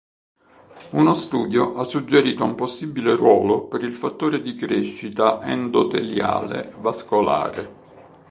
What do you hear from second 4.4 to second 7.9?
di crescita endoteliale vascolare.